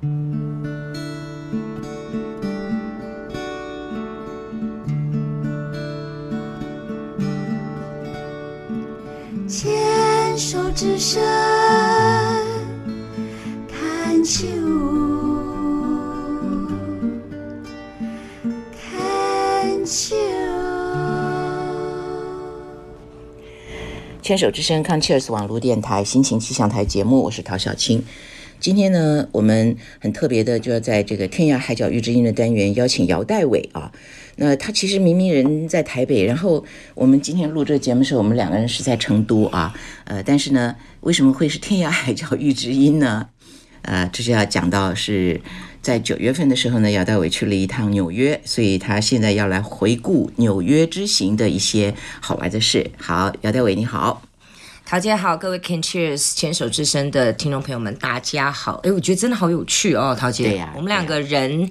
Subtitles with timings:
[0.00, 0.08] 牵
[10.38, 11.22] 手之声
[13.68, 14.46] 看秋，
[18.72, 20.16] 看秋。
[24.22, 28.02] 牵手之声康 Cheers 网络电台心情气象台节目，我是陶小青。
[28.60, 33.90] 今天呢，我们很特别的，就要在这个天涯海角遇知音的单元邀请姚代伟啊。
[34.36, 36.62] 那他其实明明人在台北，然后
[36.94, 39.74] 我们今天录这个节目时候，我们两个人是在成都啊。
[40.04, 43.28] 呃，但是呢，为什么会是天涯海角遇知音呢？
[43.80, 45.40] 呃，这就要讲到是
[45.80, 52.90] 在九月份的时候呢，姚代伟去了一趟纽约，所以他现在要来回顾纽约之行的一些好玩的事。
[52.98, 54.29] 好，姚代伟你好。
[54.90, 58.80] 陶姐好，各位 Can Cheers 牵手之声的听众朋友们，大家好。
[58.82, 60.42] 哎，我觉得真的好有趣哦，陶姐。
[60.42, 61.70] 对呀我们两个人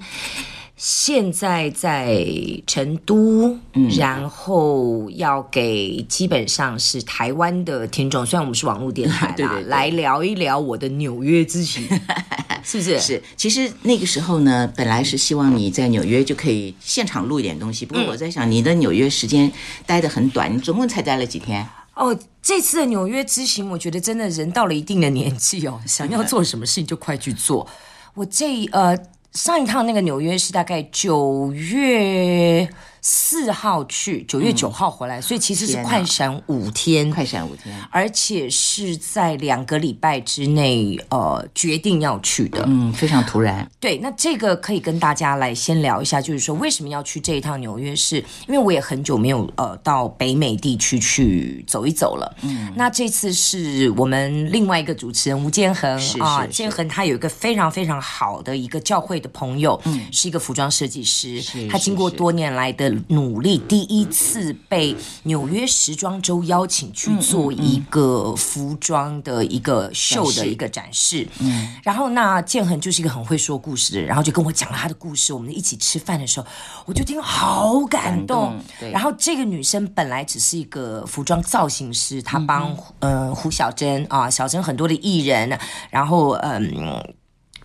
[0.74, 2.26] 现在在
[2.66, 11.86] 成都，嗯然后要给基本上是台湾的听众，虽然我们是网络电台啦， 对对对来聊一聊我的纽约之行，
[12.64, 12.98] 是不是？
[12.98, 17.84] 是，其实那个时候呢，本来是希望你在纽约就可以现场录一点东西。
[17.84, 19.52] 不过我在想，你的纽约时间
[19.84, 21.68] 待得很短，你总共才待了几天？
[21.94, 27.66] 哦，这次的纽约之行，我觉得真的人到了一定的年纪哦，想要做什么事情就快去做。
[28.14, 28.96] 我这呃
[29.32, 32.68] 上一趟那个纽约是大概九月
[33.02, 37.74] 四号去，九月九号回来，所以其实是快闪五天，快闪五天。
[37.90, 42.64] 而且是在两个礼拜之内呃决定要去的。
[42.66, 43.68] 嗯，非常突然。
[43.78, 48.18] 对，那这个可以跟大家来先聊一下，就是说为什么要去这一趟纽约是？
[48.46, 52.36] 因为我也很久没有呃到北美地区去走一走了。
[52.42, 71.26] 嗯，那这次是我们另外一个主持人吴建衡啊，建衡他有一个非常非常好的一个教会的朋友，嗯，是一个服装设计师是，他经过多年来的努力，第一次被纽约时装周邀请去做一个服装的一个秀的一个展示。
[71.38, 75.32] 嗯，然后那建恒就是一个很会说故事的人，然后就跟我讲了他的故事。
[75.32, 76.46] 我们一起吃饭的时候，
[76.86, 78.60] 我就听好感感动动。
[78.78, 85.58] 对然后这个女生本来只是一个服装造型师，她帮呃胡小珍啊，小珍很多的艺人，
[85.90, 87.14] 然后嗯。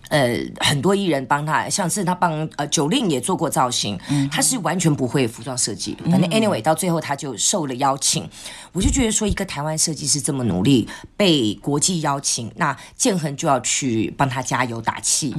[0.08, 3.98] 呃，很多艺人帮他，像是他帮呃九令也做过造型，
[4.30, 5.96] 他是完全不会服装设计。
[6.10, 8.28] 反正 anyway 到最后他就受了邀请，
[8.72, 15.34] 我就觉得说一个台湾设计师这么努力，被国际邀请，那建恒就要去帮他加油打气。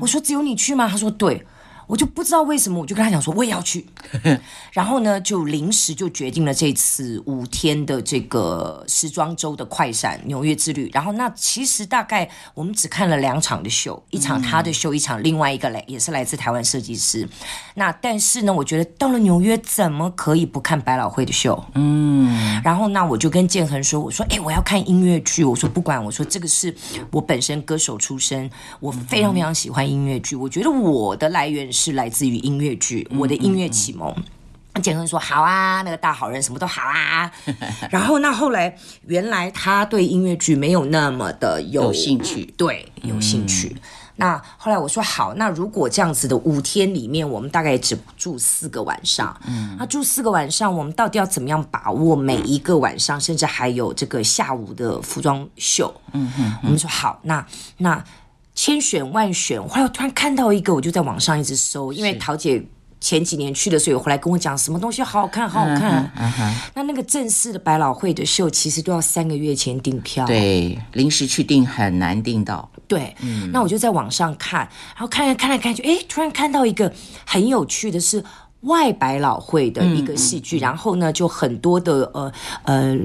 [0.00, 0.88] 我说只有你去吗？
[0.88, 1.44] 他说对。
[1.86, 3.86] 我就不知道为什么，我就跟他讲说我也要去，
[4.72, 10.90] 然后呢，就临时就决定了这次五天的这个时装周的快闪纽约之旅。
[10.92, 17.28] 然后那其实大概我们只看了两场的秀，一场他的秀，一场另外一个来也是来自台湾设计师。
[17.74, 21.62] 那但是呢，我觉得到了纽约怎么可以不看百老汇的秀？
[21.74, 26.74] 嗯，然后那我就跟建恒说，我说哎，我要看音乐剧，我说不管，我说这个是
[27.10, 28.50] 我本身歌手出身，
[28.80, 34.14] 我非常非常喜欢音乐剧，我觉得我的来源是来自于音乐剧，我的音乐启蒙。
[34.82, 37.30] 简恒说：“好啊，那个大好人什么都好啊。
[37.90, 38.74] ”然后那后来，
[39.06, 43.76] 原来他对音乐剧没有那么的有有兴趣对，有兴趣。
[44.16, 55.92] 那后来我说好，那如果这样子的五天里面，我们大概只住四个晚上，嗯，那住四个晚上，我们到底要怎么样把握每一个晚上，甚至还有这个下午的服装秀？
[56.12, 57.44] 嗯哼我们说好，那
[57.76, 58.02] 那
[58.54, 62.64] 千选万选，后来我突然看到一个，我就在网上一直搜，因为桃姐。
[63.04, 66.08] 前几年去的时候，有回来跟我讲什么东西好好看，好好看。
[66.72, 70.24] 那那个正式的百老汇的秀，其实都要三个月前订票。
[70.24, 72.70] 对，临时去订很难订到。
[72.86, 73.12] 对，
[73.52, 74.60] 那我就在网上看，
[74.94, 76.92] 然后看来看来看去，哎，突然看到一个
[77.26, 78.24] 很有趣的是。
[78.62, 82.32] 外百老汇的一个戏剧，然后呢，就很多的呃
[82.64, 82.96] 呃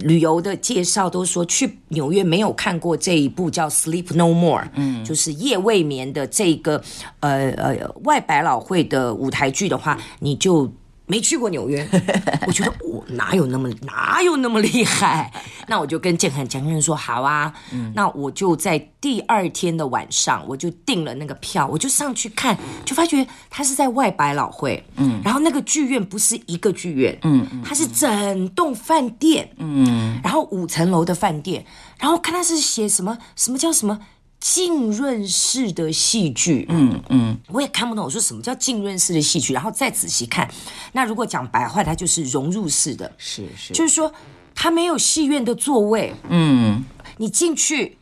[0.00, 6.82] 旅游的介绍都说去纽约没有看过这一部叫《Sleep No More》，嗯，就是夜未眠的这个
[7.20, 10.70] 呃呃外百老汇的舞台剧的话，你就。
[11.10, 11.84] 没去过纽约，
[12.46, 15.32] 我觉得我哪有那么哪有那么厉害？
[15.66, 17.52] 那我就跟建恒讲，建恒说好啊，
[17.94, 31.64] 那我就在第二天的晚上，我就订了那个票，我就上去看，就发觉他是在外百老汇，嗯，然后那个剧院不是一个剧院，嗯，它是整栋饭店，嗯，然后五层楼的饭店，
[31.98, 33.98] 然后看他是写什么什么叫什么。
[34.40, 38.04] 浸润式的戏剧，嗯嗯，我也看不懂。
[38.04, 39.52] 我说什么叫浸润式的戏剧？
[39.52, 40.50] 然后再仔细看，
[40.92, 44.12] 那如果讲白话，它就是融入式的，是是，就是说
[44.54, 46.82] 它没有戏院的座位，嗯，
[47.18, 47.98] 你进去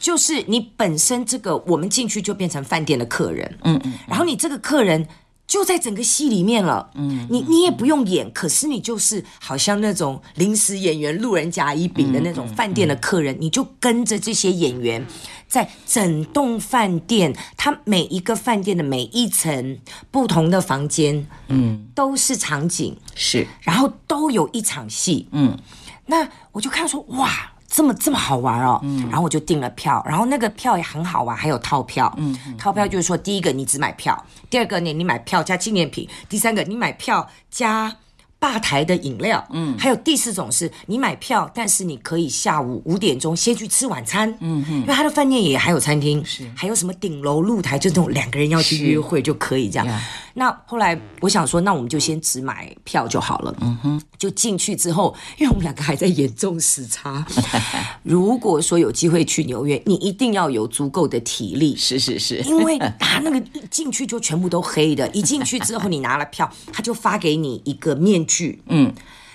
[0.00, 5.06] 就是你本身这个我们进去就变成饭店的客人，嗯嗯，然后你这个客人。
[5.46, 15.06] 就在整个戏里面了，嗯，你你也不用演，可是你就是好像那种临时演员、路人甲乙丙的那种饭店的客人，你就跟着这些演员，
[15.46, 19.78] 在整栋饭店，它每一个饭店的每一层
[20.10, 25.58] 不同的房间，嗯，都是场景，是，然后都有一场戏，嗯，
[26.06, 27.51] 那我就看说哇。
[27.72, 28.78] 这么这么好玩哦，
[29.08, 32.14] 然后我就订了票，然后那个票也很好玩，还有套票。
[32.58, 37.96] 套票就是说，第一个你只买票，第二个你你买票加纪念品，第三个你买票加。
[38.42, 50.02] 吧台的饮料，嗯，还有第四种是你买票，但是你可以下午五点钟先去吃晚餐，嗯哼，因为他的饭店也还有餐厅，是，还有什么顶楼露台，就这种两个人要去约会就可以这样。
[50.34, 57.24] 那后来我想说，那我们就先只买票就好了，嗯哼，就进去之后，因为我们两个还在严重时差，
[58.02, 63.40] 如果说有机会去纽约，你一定要有足够的体力，是是是，因为他那个
[63.70, 68.26] 进去就全部都黑的，一进去之后你拿了票，他就发给你一个面。
[68.32, 68.92] 剧，嗯。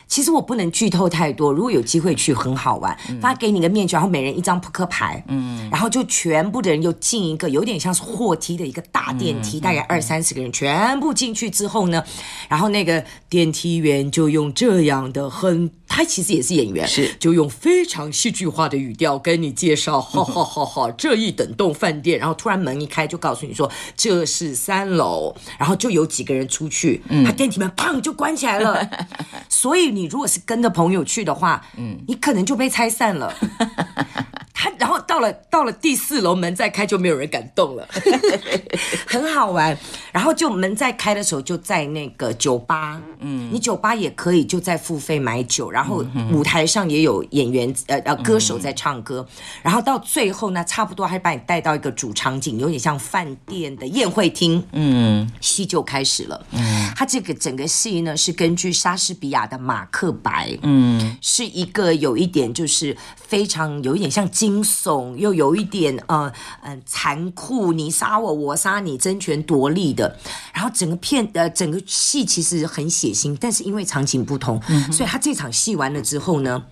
[0.10, 2.98] 其实我不能剧透太多，如果有机会去很好玩。
[3.22, 12.02] 发给你个面具，然后每人一张扑克牌，嗯，然后就全部的人又进一个有点像是货梯的一个大电梯，大概二三十个人全部进去之后呢，
[12.48, 28.88] 然后那个电梯员就用这样的很，他其实也是演员，是就用非常戏剧化的语调跟你介绍，哈哈哈哈，这一等栋饭店，然后突然门一开就告诉你说这是三楼，然后就有几个人出去，嗯，他电梯门砰就关起来了，
[29.50, 29.88] 所以。
[29.98, 33.34] 你如果是跟着朋友去的话，嗯，你可能就被拆散了。
[34.88, 37.86] 他然后到了到了第四楼门再开就没有人敢动了，
[39.06, 39.78] 很好玩。
[40.14, 49.28] 然后就门再开的时候就在那个酒吧，嗯，你酒吧也可以就在付费买酒，然后舞台上也有演员呃呃歌手在唱歌。
[49.62, 56.46] 然后到最后呢，差不多还把你带到一个主场景，有点像饭店的宴会厅，嗯，戏就开始了。
[56.52, 64.26] 嗯，他这个整个戏呢是根据莎士比亚的《马克白》，嗯，是一个有一点就是非常有一点像。
[64.38, 64.77] 惊悚
[65.18, 66.32] 又有一点呃
[66.62, 70.18] 嗯残酷，你杀我我杀你争权夺利的，
[70.54, 76.64] 然后整个片呃整个戏其实很血腥，但是因为场景不同，所以他这场戏完了之后呢，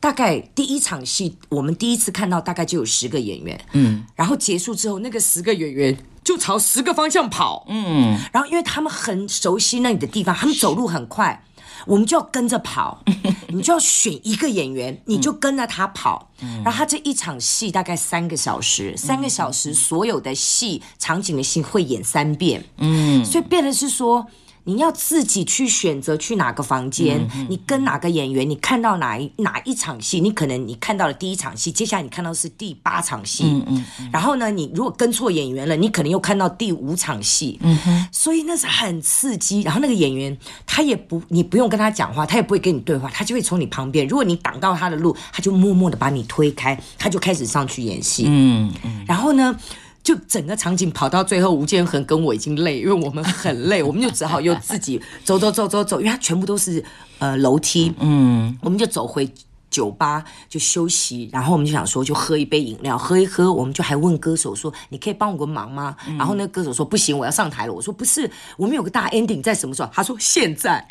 [0.00, 11.44] 大概第一场戏我们第一次看到大概就有十个演员，嗯，然后结束之后那个十个演员就朝十个方向跑，嗯，然后因为他们很熟悉那里的地方，他们走路很快。
[11.86, 13.02] 我们就要跟着跑，
[13.48, 16.30] 你就要选一个演员，你就跟着他跑。
[16.64, 22.64] 然后他这一场戏大概三个小时，三个小时所有的戏场景的戏会演三遍。
[22.78, 24.26] 嗯，所以变的是说。
[24.64, 39.62] 你要自己去选择去哪个房间，你跟哪个演员，你看到哪一哪一场戏，你可能你看到了第一场戏，接下来你看到是第八场戏，嗯嗯，然后呢，你如果跟错演员了，你可能又看到第五场戏，嗯哼，所以那是很刺激。
[39.62, 40.36] 然后那个演员
[40.66, 49.56] 他也不，你不用跟他讲话，他也不会跟你对话，他就会从你旁边，如果你挡到他的路，他就默默的把你推开，他就开始上去演戏，嗯嗯，然后呢？
[50.02, 56.82] 就整个场景跑到最后，吴建衡跟我已经累，因为我们很累， 我们就只好又自己走走走走走，因为它全部都是
[57.18, 59.30] 呃楼梯，嗯，我们就走回
[59.70, 65.94] 酒吧就休息，然后我们就想说就喝一杯饮料，喝一喝，我们就还问歌手说你可以帮我个忙吗？
[66.18, 67.72] 然后那个歌手说不行，我要上台了。
[67.72, 69.90] 我说不是，我们有个大 ending 在什么时候？
[69.92, 70.84] 他说现在。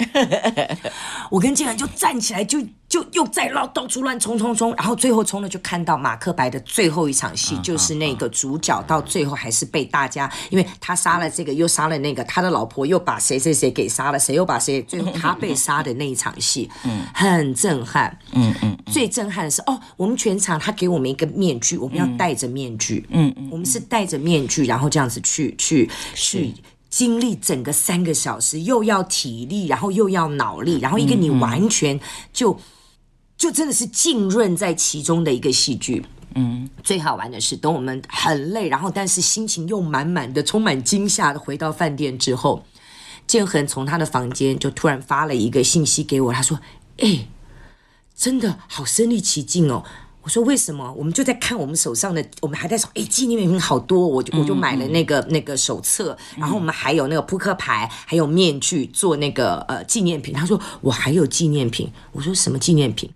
[1.30, 2.60] 我跟建衡就站起来就。
[2.90, 26.52] 就又在绕到处乱冲冲冲，然后最后冲了就看到马克白的最后一场戏，就是那个主角到最后还是被大家，因为他杀了这个又杀了那个，他的老婆又把谁谁谁给杀了，谁又把谁，最后他被杀的那一场戏，嗯，很震撼，嗯嗯，最震撼的是哦，我们全场他给我们一个面具，我们要戴着面具，嗯嗯，我们是戴着面具，然后这样子去去去
[26.90, 32.00] 经历整个三个小时，又要体力，然后又要脑力，然后一个你完全
[32.34, 32.60] 就。
[33.40, 36.06] 就真的是浸润在其中的一个戏剧，
[36.36, 42.66] 嗯，最好玩的是，等我们很累，然后但是心情又满满的、充满惊吓的回到饭店之后，
[43.26, 46.60] 建恒从他的房间就突然发了一个信息给我，他说
[47.00, 47.30] ：“哎，
[48.14, 49.86] 真的好身临其境哦。”
[50.22, 60.34] 我说：“为什么？”我们就在看我们手上的，我们还在说：“哎，纪念品好多。”我就我就买了那个那个手册，然后我们还有那个扑克牌，还有面具做那个呃纪念品。
[60.34, 63.10] 他说：“我还有纪念品。”我说：“什么纪念品？”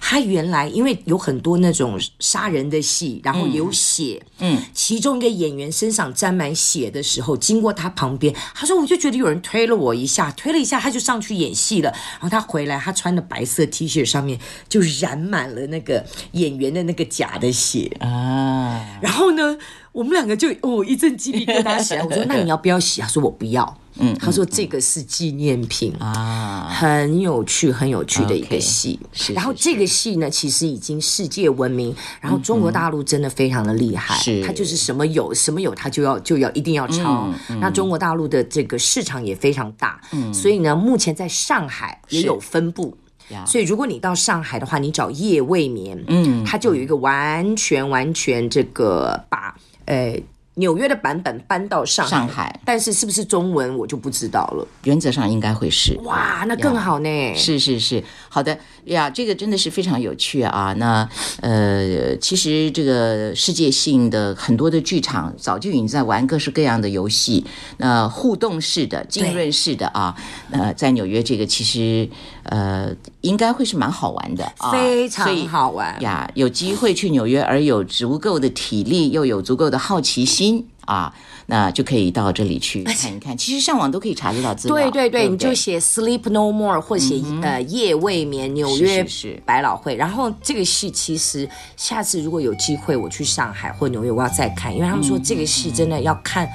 [0.00, 11.90] 他原来因为有很多那种杀人的戏，然后有血，嗯，其中一个演员身上沾满血的时候，经过他旁边，他说我就觉得有人推了我一下，推了一下他就上去演戏了。
[11.90, 17.96] 然后他回来，他穿的白色 T 恤上面就染满了那个演员的那个假的血。
[18.00, 19.58] 啊，然后呢，
[19.98, 22.02] 我们两个就哦一阵鸡皮疙瘩起来。
[22.06, 23.00] 我说那你要不要洗？
[23.00, 23.76] 他说我不要。
[24.00, 28.96] 嗯，他说这个是纪念品啊，很有趣，很有趣的一个戏。
[29.34, 31.92] 然后这个戏呢，其实已经世界闻名。
[32.20, 37.28] 然后中国大陆真的非常的厉害，是它就是什么有什么有，它就要就要一定要抄。
[37.60, 42.96] 那中国大陆的这个市场也非常大，嗯所以呢，目前在上海也有分布。
[43.30, 49.54] 呀所以，如果你到上海的话，你找夜未眠，嗯，它就有一个完全完全这个把
[49.88, 50.22] 诶、
[50.58, 54.66] 纽约的版本搬到上海，上海但是是不是中文我就不知道了。
[54.84, 55.98] 原则上应该会是。
[56.04, 57.34] 哇，那更好呢。
[57.34, 60.74] 是是是，好的呀，这个真的是非常有趣啊。
[60.78, 61.08] 那
[61.40, 67.44] 呃，其实这个世界性的很多的剧场早就已经在玩各式各样的游戏，
[67.78, 70.14] 那互动式的、浸润式的啊，
[70.50, 72.08] 呃，在纽约这个其实
[72.44, 76.00] 呃应该会是蛮好玩的啊，非常好玩。
[76.02, 80.77] 呀，有机会去纽约，而有足够的体力，又有足够的好奇心音。
[80.88, 81.12] 啊，
[81.44, 83.36] 那就可以到这里去看一看。
[83.36, 89.94] 其实上网都可以查得到资料，对对对，不你就写 Sleep No More 或写、呃夜未眠纽约是是是百老汇。
[89.96, 96.48] 然后这个戏其实下次如果有机会我去上海或纽约，我要再看，因为他们说这个戏真的要看。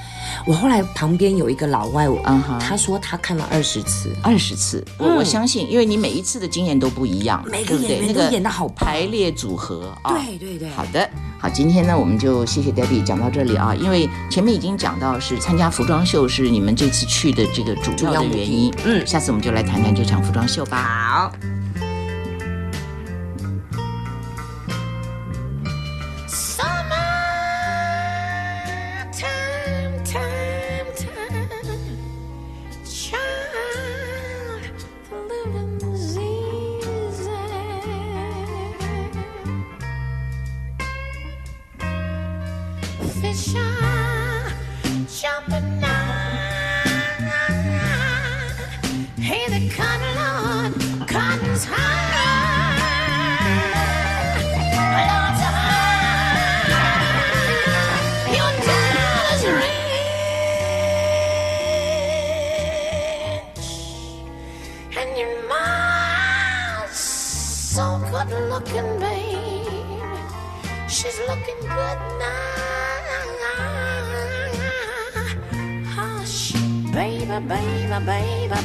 [0.47, 4.11] 我后来旁边有一个老外，我嗯哼他说他看了二十次。
[4.23, 7.83] 二十次，我、我相信，因为你每一次的经验都不一样，嗯每个？
[7.83, 10.13] 演员都演的好排列组合啊。
[10.13, 21.31] 对对对，好的，好，今天呢，我们就谢谢 Debbie 讲到这里啊，因为前面已经讲到是参加服装秀是你们这次去的这个主要的原因，嗯下次我们就来谈谈这场服装秀吧。
[21.31, 21.62] 好。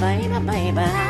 [0.00, 1.08] bye bye bye bye.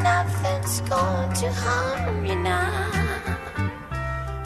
[0.03, 3.14] Nothing's going to harm you now.